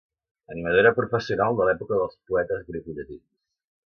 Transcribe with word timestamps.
Animadora 0.53 0.91
professional 0.99 1.59
de 1.59 1.67
l'època 1.69 2.01
dels 2.01 2.17
poetes 2.31 2.65
grecollatins. 2.71 3.29